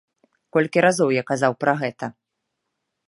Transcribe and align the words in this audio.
Колькі 0.55 0.83
разоў 0.85 1.13
я 1.17 1.23
казаў 1.33 1.51
пра 1.65 1.73
гэта. 1.83 2.05